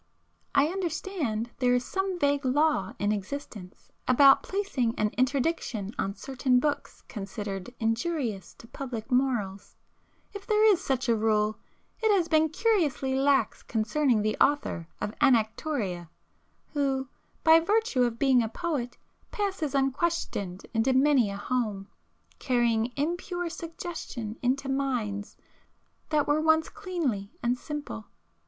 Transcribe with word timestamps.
I 0.55 0.65
understand 0.65 1.51
there 1.59 1.75
is 1.75 1.85
some 1.85 2.17
vague 2.17 2.43
law 2.43 2.93
in 2.97 3.11
existence 3.11 3.91
about 4.07 4.41
placing 4.41 4.95
an 4.97 5.09
interdiction 5.09 5.93
on 5.99 6.15
certain 6.15 6.59
books 6.59 7.03
considered 7.07 7.71
injurious 7.79 8.55
to 8.55 8.67
public 8.67 9.11
morals,—if 9.11 10.47
there 10.47 10.65
is 10.73 10.83
such 10.83 11.07
a 11.07 11.15
rule, 11.15 11.59
it 11.99 12.11
has 12.15 12.27
been 12.27 12.49
curiously 12.49 13.13
lax 13.13 13.61
concerning 13.61 14.23
the 14.23 14.35
author 14.37 14.87
of 14.99 15.13
'Anactoria'—who, 15.21 17.07
by 17.43 17.59
virtue 17.59 18.01
of 18.01 18.17
being 18.17 18.41
a 18.41 18.49
poet, 18.49 18.97
passes 19.29 19.75
unquestioned 19.75 20.65
into 20.73 20.93
many 20.93 21.29
a 21.29 21.37
home, 21.37 21.87
carrying 22.39 22.91
impure 22.95 23.51
suggestion 23.51 24.35
into 24.41 24.67
minds 24.67 25.37
that 26.09 26.27
were 26.27 26.41
once 26.41 26.69
cleanly 26.69 27.29
and 27.43 27.55
simple. 27.59 28.07